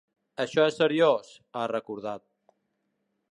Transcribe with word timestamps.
Això 0.43 0.63
és 0.69 0.77
seriós, 0.81 1.29
ha 1.61 1.67
recordat. 1.73 2.27